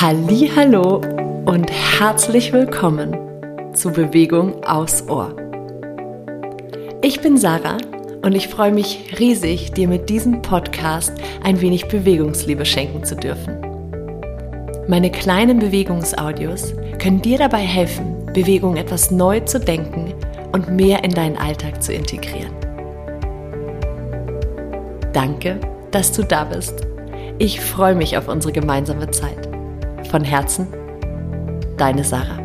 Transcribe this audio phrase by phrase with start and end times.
[0.00, 1.00] Hallo
[1.46, 3.16] und herzlich willkommen
[3.74, 5.34] zu Bewegung aus Ohr.
[7.00, 7.78] Ich bin Sarah
[8.22, 11.12] und ich freue mich riesig, dir mit diesem Podcast
[11.44, 13.56] ein wenig Bewegungsliebe schenken zu dürfen.
[14.88, 20.12] Meine kleinen Bewegungsaudios können dir dabei helfen, Bewegung etwas neu zu denken
[20.52, 22.52] und mehr in deinen Alltag zu integrieren.
[25.12, 25.60] Danke,
[25.92, 26.84] dass du da bist.
[27.38, 29.53] Ich freue mich auf unsere gemeinsame Zeit.
[30.14, 30.68] Von Herzen,
[31.76, 32.38] deine Sarah.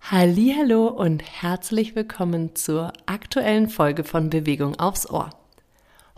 [0.00, 5.28] Hallo und herzlich willkommen zur aktuellen Folge von Bewegung aufs Ohr.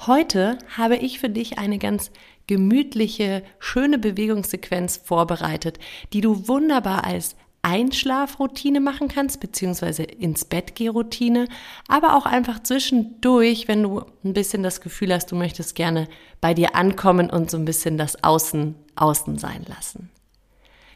[0.07, 2.13] Heute habe ich für dich eine ganz
[2.47, 5.81] gemütliche, schöne Bewegungssequenz vorbereitet,
[6.13, 11.47] die du wunderbar als Einschlafroutine machen kannst, beziehungsweise ins Bett geh Routine,
[11.89, 16.09] aber auch einfach zwischendurch, wenn du ein bisschen das Gefühl hast, du möchtest gerne
[16.41, 20.11] bei dir ankommen und so ein bisschen das Außen außen sein lassen.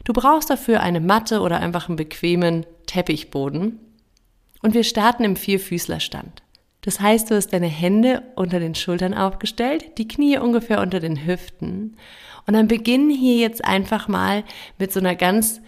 [0.05, 3.79] Du brauchst dafür eine Matte oder einfach einen bequemen Teppichboden.
[4.61, 6.43] Und wir starten im Vierfüßlerstand.
[6.81, 11.25] Das heißt, du hast deine Hände unter den Schultern aufgestellt, die Knie ungefähr unter den
[11.25, 11.97] Hüften.
[12.45, 14.43] Und dann beginnen hier jetzt einfach mal
[14.77, 15.61] mit so einer ganz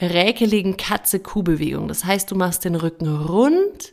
[0.00, 1.88] räkeligen Katze-Kuh-Bewegung.
[1.88, 3.92] Das heißt, du machst den Rücken rund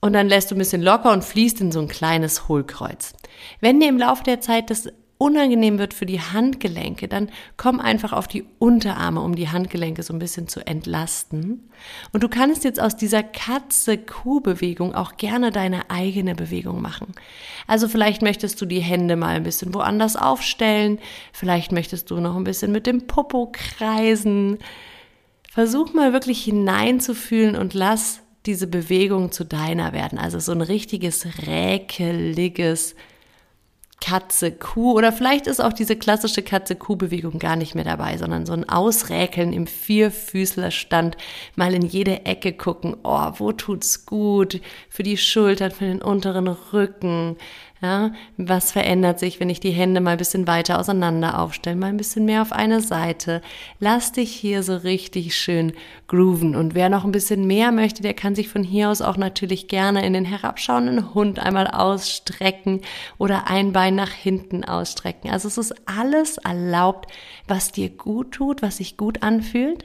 [0.00, 3.14] und dann lässt du ein bisschen locker und fließt in so ein kleines Hohlkreuz.
[3.60, 4.88] Wenn dir im Laufe der Zeit das
[5.22, 10.12] unangenehm wird für die Handgelenke, dann komm einfach auf die Unterarme, um die Handgelenke so
[10.12, 11.70] ein bisschen zu entlasten.
[12.12, 17.12] Und du kannst jetzt aus dieser Katze-Kuh-Bewegung auch gerne deine eigene Bewegung machen.
[17.68, 20.98] Also vielleicht möchtest du die Hände mal ein bisschen woanders aufstellen,
[21.32, 24.58] vielleicht möchtest du noch ein bisschen mit dem Popo kreisen,
[25.52, 30.18] Versuch mal wirklich hineinzufühlen und lass diese Bewegung zu deiner werden.
[30.18, 32.94] Also so ein richtiges räkeliges
[34.00, 34.94] Katze-Kuh.
[34.94, 39.52] Oder vielleicht ist auch diese klassische Katze-Kuh-Bewegung gar nicht mehr dabei, sondern so ein Ausräkeln
[39.52, 41.18] im Vierfüßlerstand,
[41.54, 44.58] mal in jede Ecke gucken, oh, wo tut's gut,
[44.88, 47.36] für die Schultern, für den unteren Rücken,
[47.82, 51.88] ja, was verändert sich, wenn ich die Hände mal ein bisschen weiter auseinander aufstelle, mal
[51.88, 53.42] ein bisschen mehr auf eine Seite.
[53.80, 55.72] Lass dich hier so richtig schön
[56.06, 56.54] grooven.
[56.54, 59.66] Und wer noch ein bisschen mehr möchte, der kann sich von hier aus auch natürlich
[59.66, 62.82] gerne in den herabschauenden Hund einmal ausstrecken
[63.18, 65.30] oder ein Bein nach hinten ausstrecken.
[65.30, 67.10] Also es ist alles erlaubt,
[67.48, 69.84] was dir gut tut, was sich gut anfühlt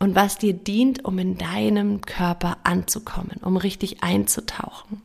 [0.00, 5.02] und was dir dient, um in deinem Körper anzukommen, um richtig einzutauchen.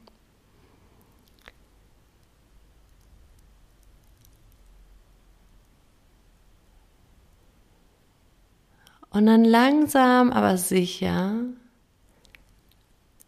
[9.16, 11.36] Und dann langsam, aber sicher,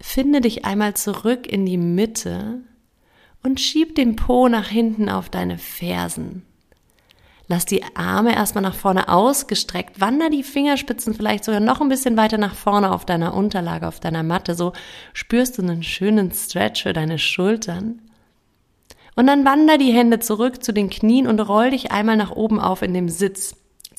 [0.01, 2.59] finde dich einmal zurück in die Mitte
[3.41, 6.43] und schieb den Po nach hinten auf deine Fersen.
[7.47, 12.17] Lass die Arme erstmal nach vorne ausgestreckt, wander die Fingerspitzen vielleicht sogar noch ein bisschen
[12.17, 14.55] weiter nach vorne auf deiner Unterlage, auf deiner Matte.
[14.55, 14.73] So
[15.13, 18.01] spürst du einen schönen Stretch für deine Schultern.
[19.15, 22.59] Und dann wander die Hände zurück zu den Knien und roll dich einmal nach oben
[22.59, 23.55] auf in dem Sitz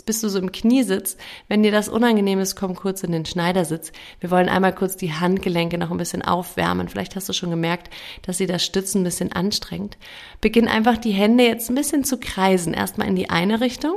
[0.09, 1.19] bist du so im Kniesitz.
[1.49, 3.93] Wenn dir das unangenehm ist, komm kurz in den Schneidersitz.
[4.21, 6.89] Wir wollen einmal kurz die Handgelenke noch ein bisschen aufwärmen.
[6.89, 7.93] Vielleicht hast du schon gemerkt,
[8.23, 9.99] dass sie das Stützen ein bisschen anstrengt.
[10.41, 12.73] Beginn einfach die Hände jetzt ein bisschen zu kreisen.
[12.73, 13.97] Erstmal in die eine Richtung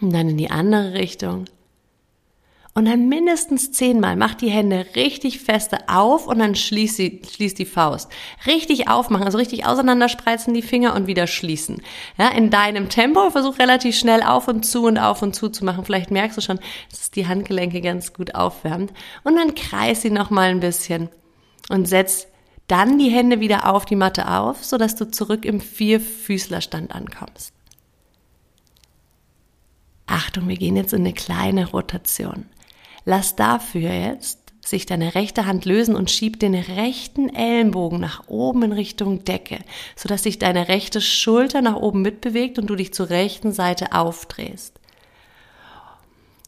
[0.00, 1.44] und dann in die andere Richtung
[2.72, 7.54] und dann mindestens zehnmal mach die Hände richtig feste auf und dann schließ, sie, schließ
[7.54, 8.10] die Faust.
[8.46, 11.82] Richtig aufmachen, also richtig auseinanderspreizen die Finger und wieder schließen.
[12.16, 15.64] Ja, in deinem Tempo versuch relativ schnell auf und zu und auf und zu zu
[15.64, 15.84] machen.
[15.84, 16.60] Vielleicht merkst du schon,
[16.90, 18.92] dass die Handgelenke ganz gut aufwärmt.
[19.24, 21.08] Und dann kreis sie noch mal ein bisschen
[21.70, 22.28] und setz
[22.68, 27.52] dann die Hände wieder auf die Matte auf, sodass du zurück im Vierfüßlerstand ankommst.
[30.06, 32.46] Achtung, wir gehen jetzt in eine kleine Rotation.
[33.04, 38.62] Lass dafür jetzt sich deine rechte Hand lösen und schieb den rechten Ellenbogen nach oben
[38.62, 39.58] in Richtung Decke,
[39.96, 44.80] sodass sich deine rechte Schulter nach oben mitbewegt und du dich zur rechten Seite aufdrehst.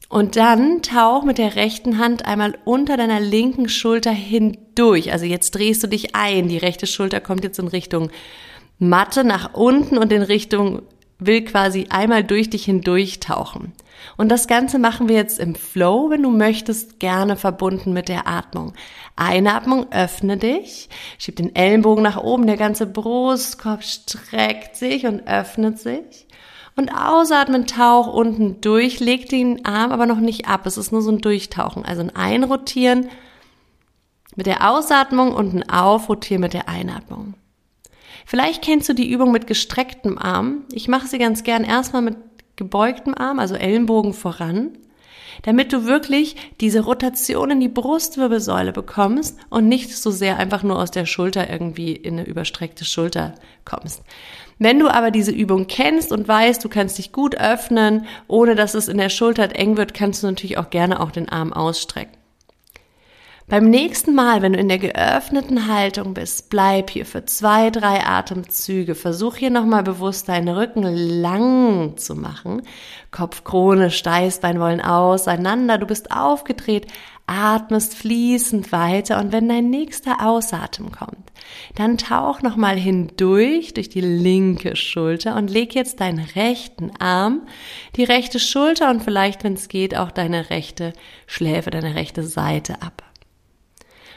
[0.09, 5.11] Und dann tauch mit der rechten Hand einmal unter deiner linken Schulter hindurch.
[5.11, 6.49] Also jetzt drehst du dich ein.
[6.49, 8.11] Die rechte Schulter kommt jetzt in Richtung
[8.79, 10.83] Matte nach unten und in Richtung
[11.19, 13.73] will quasi einmal durch dich hindurch tauchen.
[14.17, 18.27] Und das Ganze machen wir jetzt im Flow, wenn du möchtest, gerne verbunden mit der
[18.27, 18.75] Atmung.
[19.17, 20.89] Einatmung, öffne dich,
[21.19, 26.27] schieb den Ellenbogen nach oben, der ganze Brustkorb streckt sich und öffnet sich.
[26.75, 30.65] Und ausatmen, tauch unten durch, leg den Arm aber noch nicht ab.
[30.65, 31.85] Es ist nur so ein Durchtauchen.
[31.85, 33.11] Also ein Einrotieren
[34.37, 37.35] mit der Ausatmung und ein Aufrotieren mit der Einatmung.
[38.25, 40.65] Vielleicht kennst du die Übung mit gestrecktem Arm.
[40.73, 42.17] Ich mache sie ganz gern erstmal mit
[42.57, 44.79] gebeugtem Arm, also Ellenbogen voran,
[45.43, 50.79] damit du wirklich diese Rotation in die Brustwirbelsäule bekommst und nicht so sehr einfach nur
[50.79, 53.35] aus der Schulter irgendwie in eine überstreckte Schulter
[53.65, 54.03] kommst.
[54.59, 58.75] Wenn du aber diese Übung kennst und weißt, du kannst dich gut öffnen, ohne dass
[58.75, 62.22] es in der Schulter eng wird, kannst du natürlich auch gerne auch den Arm ausstrecken.
[63.53, 68.03] Beim nächsten Mal, wenn du in der geöffneten Haltung bist, bleib hier für zwei, drei
[68.03, 68.95] Atemzüge.
[68.95, 72.63] Versuch hier nochmal bewusst deinen Rücken lang zu machen.
[73.11, 75.77] Kopfkrone, Steißbein wollen auseinander.
[75.77, 76.87] Du bist aufgedreht,
[77.27, 81.31] atmest fließend weiter und wenn dein nächster Ausatmen kommt,
[81.75, 87.43] dann tauch nochmal hindurch durch die linke Schulter und leg jetzt deinen rechten Arm,
[87.97, 90.95] die rechte Schulter und vielleicht, wenn es geht, auch deine rechte
[91.27, 93.12] Schläfe, deine rechte Seite ab.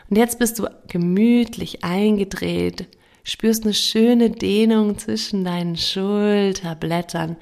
[0.10, 2.88] Und jetzt bist du gemütlich eingedreht,
[3.24, 7.38] spürst eine schöne Dehnung zwischen deinen Schulterblättern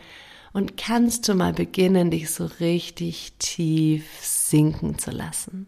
[0.53, 5.67] und kannst du mal beginnen, dich so richtig tief sinken zu lassen.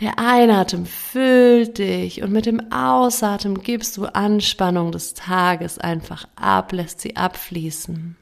[0.00, 6.72] Der Einatmen füllt dich und mit dem Ausatmen gibst du Anspannung des Tages einfach ab,
[6.72, 8.16] lässt sie abfließen.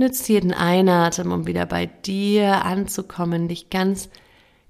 [0.00, 4.08] Nützt jeden Einatmen, um wieder bei dir anzukommen, dich ganz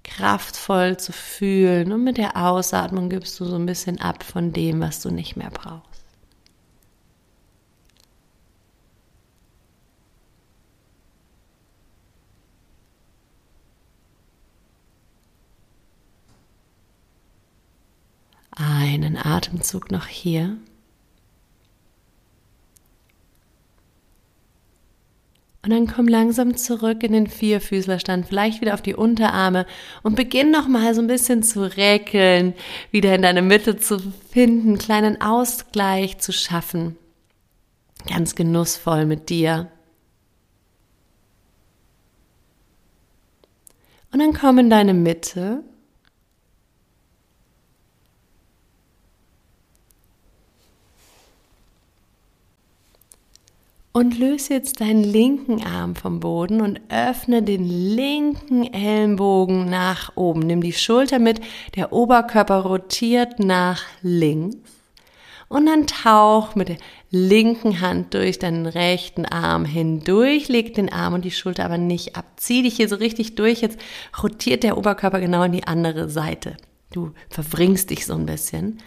[0.02, 1.92] kraftvoll zu fühlen.
[1.92, 5.36] Und mit der Ausatmung gibst du so ein bisschen ab von dem, was du nicht
[5.36, 6.04] mehr brauchst.
[18.50, 20.56] Einen Atemzug noch hier.
[25.70, 29.66] Und dann komm langsam zurück in den Vierfüßlerstand, vielleicht wieder auf die Unterarme
[30.02, 32.54] und beginn nochmal so ein bisschen zu räkeln,
[32.90, 34.00] wieder in deine Mitte zu
[34.32, 36.96] finden, kleinen Ausgleich zu schaffen.
[38.08, 39.70] Ganz genussvoll mit dir.
[44.10, 45.62] Und dann komm in deine Mitte
[54.00, 60.40] Und löse jetzt deinen linken Arm vom Boden und öffne den linken Ellenbogen nach oben.
[60.40, 61.42] Nimm die Schulter mit,
[61.76, 64.56] der Oberkörper rotiert nach links.
[65.48, 66.78] Und dann tauch mit der
[67.10, 72.16] linken Hand durch deinen rechten Arm hindurch, leg den Arm und die Schulter aber nicht
[72.16, 72.24] ab.
[72.36, 73.60] Zieh dich hier so richtig durch.
[73.60, 73.78] Jetzt
[74.22, 76.56] rotiert der Oberkörper genau in die andere Seite.
[76.90, 78.78] Du verwringst dich so ein bisschen.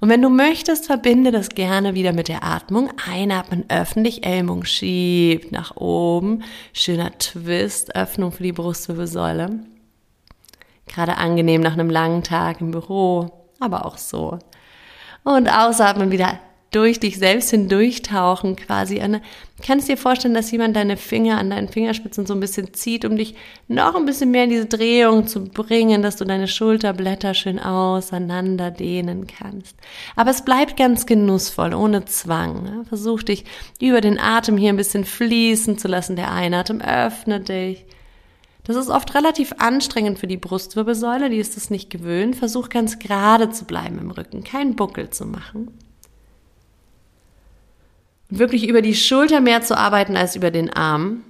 [0.00, 2.90] Und wenn du möchtest, verbinde das gerne wieder mit der Atmung.
[3.06, 6.42] Einatmen, öffne dich, Ellbogen schiebt nach oben.
[6.72, 9.60] Schöner Twist, Öffnung für die Brustwirbelsäule.
[10.86, 13.30] Gerade angenehm nach einem langen Tag im Büro,
[13.60, 14.38] aber auch so.
[15.22, 16.38] Und ausatmen wieder
[16.70, 19.00] durch dich selbst hindurchtauchen quasi.
[19.00, 19.22] Eine,
[19.64, 23.16] kannst dir vorstellen, dass jemand deine Finger an deinen Fingerspitzen so ein bisschen zieht, um
[23.16, 23.34] dich
[23.66, 28.70] noch ein bisschen mehr in diese Drehung zu bringen, dass du deine Schulterblätter schön auseinander
[28.70, 29.76] dehnen kannst.
[30.14, 32.62] Aber es bleibt ganz genussvoll, ohne Zwang.
[32.62, 32.84] Ne?
[32.88, 33.44] Versuch dich
[33.80, 36.14] über den Atem hier ein bisschen fließen zu lassen.
[36.14, 37.84] Der Einatem öffne dich.
[38.62, 42.36] Das ist oft relativ anstrengend für die Brustwirbelsäule, die ist es nicht gewöhnt.
[42.36, 45.72] Versuch ganz gerade zu bleiben im Rücken, keinen Buckel zu machen
[48.30, 51.24] wirklich über die Schulter mehr zu arbeiten als über den Arm.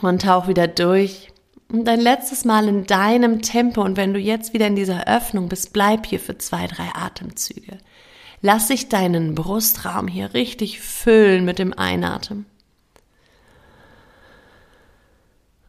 [0.00, 1.28] Und tauch wieder durch.
[1.70, 3.82] Und ein letztes Mal in deinem Tempo.
[3.82, 7.78] Und wenn du jetzt wieder in dieser Öffnung bist, bleib hier für zwei, drei Atemzüge.
[8.40, 12.46] Lass sich deinen Brustraum hier richtig füllen mit dem Einatmen.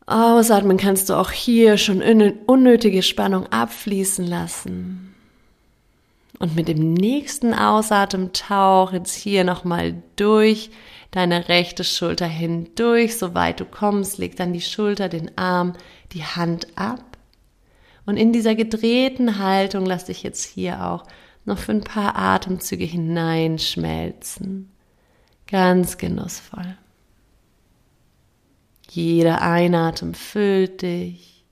[0.05, 5.12] Ausatmen kannst du auch hier schon unnötige Spannung abfließen lassen.
[6.43, 10.71] Und mit dem nächsten Ausatmen tauch jetzt hier nochmal durch
[11.09, 15.71] deine rechte Schulter hindurch, soweit du kommst, leg dann die Schulter, den Arm,
[16.11, 17.17] die Hand ab.
[18.05, 21.05] Und in dieser gedrehten Haltung lass dich jetzt hier auch
[21.45, 24.69] noch für ein paar Atemzüge hineinschmelzen.
[25.47, 26.75] Ganz genussvoll.
[28.89, 31.45] Jeder Einatmen füllt dich.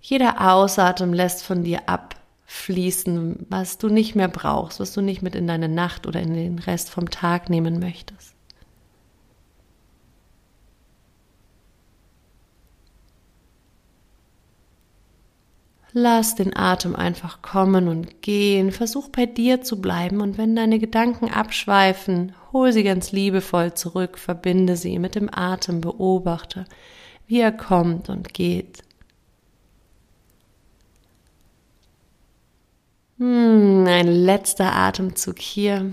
[0.00, 2.15] Jeder Ausatmen lässt von dir ab,
[2.46, 6.32] fließen, was du nicht mehr brauchst, was du nicht mit in deine Nacht oder in
[6.32, 8.36] den Rest vom Tag nehmen möchtest.
[15.98, 18.70] Lass den Atem einfach kommen und gehen.
[18.70, 24.18] Versuch bei dir zu bleiben und wenn deine Gedanken abschweifen, hol sie ganz liebevoll zurück,
[24.18, 26.66] verbinde sie mit dem Atem, beobachte,
[27.26, 28.82] wie er kommt und geht.
[33.18, 35.90] Hm, ein letzter Atemzug hier.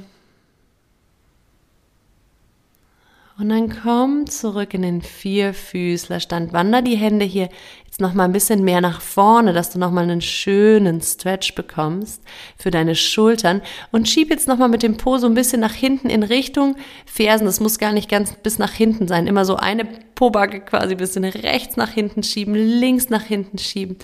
[3.39, 6.53] Und dann komm zurück in den Vierfüßlerstand.
[6.53, 7.49] Wander die Hände hier
[7.85, 11.55] jetzt noch mal ein bisschen mehr nach vorne, dass du noch mal einen schönen Stretch
[11.55, 12.21] bekommst
[12.57, 13.61] für deine Schultern
[13.91, 16.75] und schieb jetzt noch mal mit dem Po so ein bisschen nach hinten in Richtung
[17.05, 17.45] Fersen.
[17.45, 19.25] Das muss gar nicht ganz bis nach hinten sein.
[19.25, 23.97] Immer so eine Pobacke quasi ein bisschen rechts nach hinten schieben, links nach hinten schieben.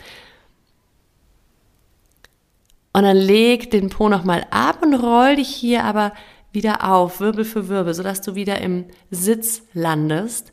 [2.99, 6.11] Und dann leg den Po noch mal ab und roll dich hier aber
[6.51, 10.51] wieder auf, Wirbel für Wirbel, sodass du wieder im Sitz landest.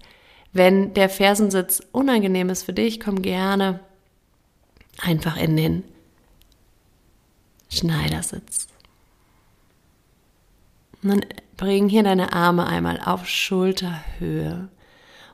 [0.52, 3.80] Wenn der Fersensitz unangenehm ist für dich, komm gerne
[5.02, 5.82] einfach in den
[7.68, 8.68] Schneidersitz.
[11.02, 11.26] Und dann
[11.56, 14.68] bring hier deine Arme einmal auf Schulterhöhe.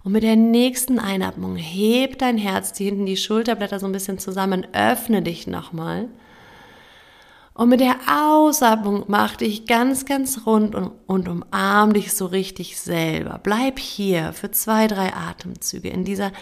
[0.02, 4.18] Und mit der nächsten Einatmung heb dein Herz, die hinten die Schulterblätter so ein bisschen
[4.18, 6.08] zusammen, öffne dich nochmal.
[7.54, 12.80] Und mit der Ausatmung mach dich ganz, ganz rund und, und umarm dich so richtig
[12.80, 13.40] selber.
[13.42, 16.32] Bleib hier für zwei, drei Atemzüge in dieser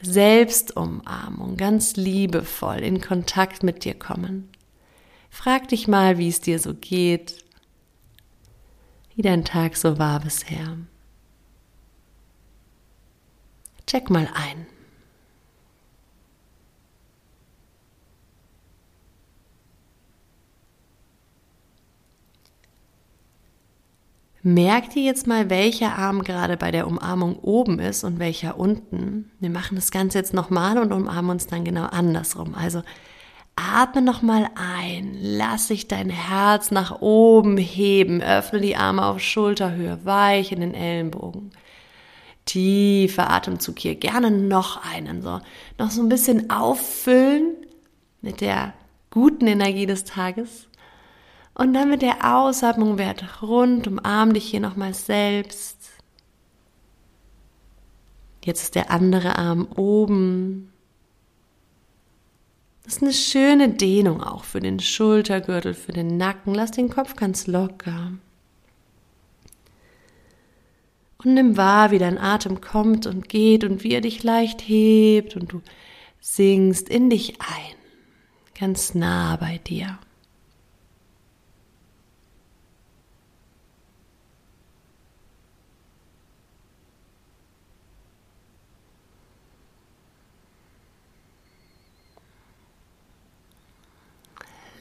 [0.00, 4.48] Selbstumarmung, ganz liebevoll in Kontakt mit dir kommen.
[5.30, 7.44] Frag dich mal, wie es dir so geht,
[9.16, 10.76] wie dein Tag so war bisher.
[13.86, 14.66] Check mal ein.
[24.46, 29.30] Merk dir jetzt mal, welcher Arm gerade bei der Umarmung oben ist und welcher unten.
[29.40, 32.54] Wir machen das Ganze jetzt nochmal und umarmen uns dann genau andersrum.
[32.54, 32.82] Also
[33.56, 40.00] atme nochmal ein, lass sich dein Herz nach oben heben, öffne die Arme auf Schulterhöhe,
[40.04, 41.50] weich in den Ellenbogen.
[42.44, 45.40] Tiefer Atemzug hier, gerne noch einen, so.
[45.78, 47.54] Noch so ein bisschen auffüllen
[48.20, 48.74] mit der
[49.08, 50.68] guten Energie des Tages.
[51.54, 55.78] Und dann mit der Ausatmung werd rund, umarm dich hier nochmal selbst.
[58.44, 60.72] Jetzt ist der andere Arm oben.
[62.82, 66.54] Das ist eine schöne Dehnung auch für den Schultergürtel, für den Nacken.
[66.54, 68.12] Lass den Kopf ganz locker.
[71.18, 75.36] Und nimm wahr, wie dein Atem kommt und geht und wie er dich leicht hebt
[75.36, 75.62] und du
[76.20, 77.76] sinkst in dich ein,
[78.58, 79.98] ganz nah bei dir.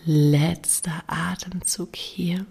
[0.06, 2.46] Letzter Atemzug hier.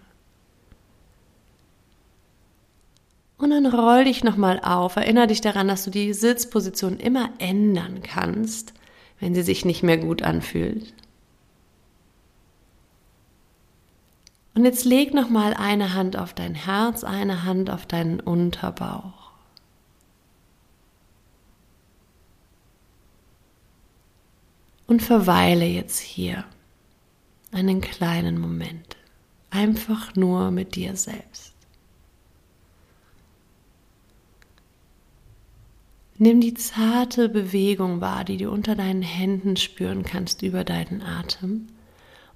[3.36, 4.96] Und dann roll dich nochmal auf.
[4.96, 8.72] Erinnere dich daran, dass du die Sitzposition immer ändern kannst,
[9.18, 10.94] wenn sie sich nicht mehr gut anfühlt.
[14.54, 19.32] Und jetzt leg nochmal eine Hand auf dein Herz, eine Hand auf deinen Unterbauch.
[24.86, 26.44] Und verweile jetzt hier
[27.52, 28.96] einen kleinen Moment.
[29.50, 31.52] Einfach nur mit dir selbst.
[36.18, 41.66] Nimm die zarte Bewegung wahr, die du unter deinen Händen spüren kannst über deinen Atem.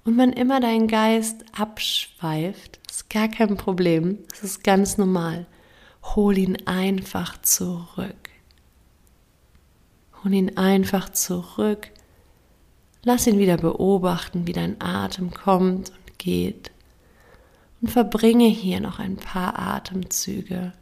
[0.03, 5.45] Und wenn immer dein Geist abschweift, ist gar kein Problem, es ist ganz normal.
[6.03, 8.29] Hol ihn einfach zurück.
[10.23, 11.91] Hol ihn einfach zurück
[13.07, 16.71] Lass ihn wieder beobachten, wie dein Atem kommt und geht.
[17.79, 20.73] Und verbringe hier noch ein paar Atemzüge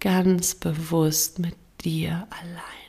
[0.00, 2.81] ganz bewusst mit dir allein.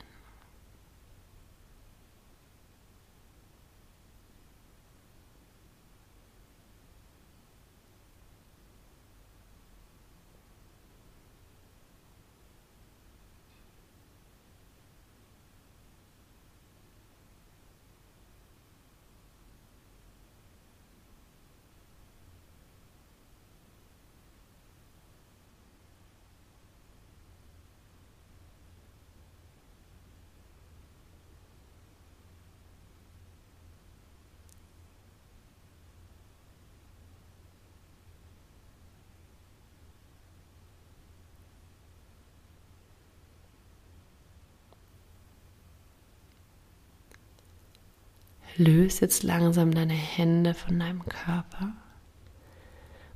[48.56, 51.72] Löse jetzt langsam deine Hände von deinem Körper.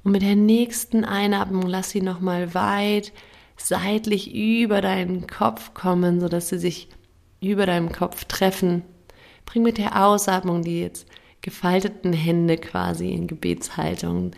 [0.03, 3.13] Und mit der nächsten Einatmung lass sie nochmal weit
[3.57, 6.89] seitlich über deinen Kopf kommen, sodass sie sich
[7.41, 8.83] über deinem Kopf treffen.
[9.47, 11.07] Bring mit der Ausatmung die jetzt
[11.41, 14.33] gefalteten Hände quasi in Gebetshaltung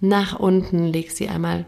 [0.00, 1.66] nach unten, leg sie einmal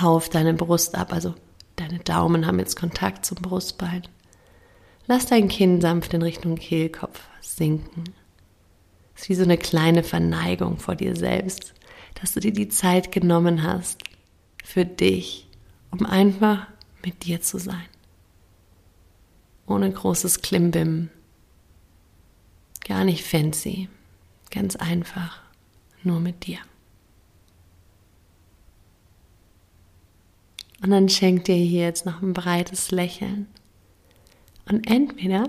[0.00, 1.34] auf deine Brust ab, also
[1.76, 4.02] deine Daumen haben jetzt Kontakt zum Brustbein.
[5.06, 8.04] Lass dein Kinn sanft in Richtung Kehlkopf sinken.
[9.14, 11.74] Es ist wie so eine kleine Verneigung vor dir selbst,
[12.20, 14.02] dass du dir die Zeit genommen hast
[14.64, 15.46] für dich,
[15.90, 16.66] um einfach
[17.04, 17.86] mit dir zu sein.
[19.66, 21.10] Ohne großes Klimbim.
[22.86, 23.88] Gar nicht fancy.
[24.50, 25.42] Ganz einfach.
[26.02, 26.58] Nur mit dir.
[30.82, 33.48] Und dann schenkt dir hier jetzt noch ein breites Lächeln.
[34.66, 35.48] Und entweder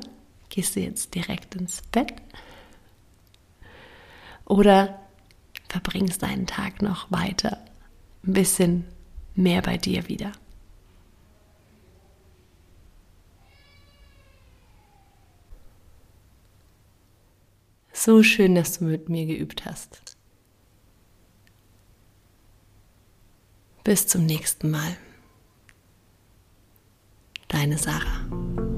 [0.50, 2.13] gehst du jetzt direkt ins Bett
[4.45, 5.00] oder
[5.67, 7.63] verbringst deinen Tag noch weiter,
[8.24, 8.86] ein bisschen
[9.34, 10.31] mehr bei dir wieder.
[17.91, 20.15] So schön, dass du mit mir geübt hast.
[23.84, 24.98] Bis zum nächsten Mal.
[27.48, 28.75] Deine Sarah.